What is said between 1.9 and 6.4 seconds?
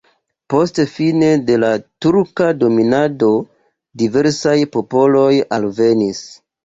turka dominado diversaj popoloj alvenis.